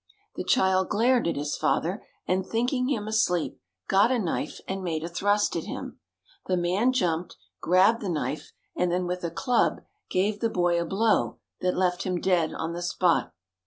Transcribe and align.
The 0.33 0.43
child 0.43 0.89
glared 0.89 1.27
at 1.27 1.35
his 1.35 1.55
father, 1.55 2.03
and 2.27 2.43
thinking 2.43 2.89
him 2.89 3.07
asleep, 3.07 3.59
got 3.87 4.11
a 4.11 4.17
knife 4.17 4.59
and 4.67 4.83
made 4.83 5.03
a 5.03 5.07
thrust 5.07 5.55
at 5.55 5.65
him. 5.65 5.99
The 6.47 6.57
man 6.57 6.91
jumped, 6.91 7.37
grabbed 7.61 8.01
the 8.01 8.09
knife, 8.09 8.51
and 8.75 8.91
then 8.91 9.05
with 9.05 9.23
a 9.23 9.29
club 9.29 9.81
gave 10.09 10.39
the 10.39 10.49
boy 10.49 10.81
a 10.81 10.85
blow 10.85 11.37
that 11.59 11.77
left 11.77 12.01
him 12.01 12.19
dead 12.19 12.51
on 12.51 12.73
the 12.73 12.81
spot. 12.81 13.31